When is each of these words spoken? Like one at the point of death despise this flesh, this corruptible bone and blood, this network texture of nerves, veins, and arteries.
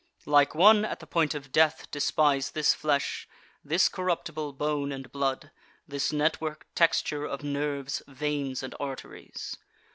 Like 0.25 0.55
one 0.55 0.83
at 0.83 0.99
the 0.99 1.05
point 1.05 1.35
of 1.35 1.51
death 1.51 1.85
despise 1.91 2.49
this 2.49 2.73
flesh, 2.73 3.27
this 3.63 3.87
corruptible 3.87 4.53
bone 4.53 4.91
and 4.91 5.11
blood, 5.11 5.51
this 5.87 6.11
network 6.11 6.65
texture 6.73 7.23
of 7.25 7.43
nerves, 7.43 8.01
veins, 8.07 8.63
and 8.63 8.73
arteries. 8.79 9.57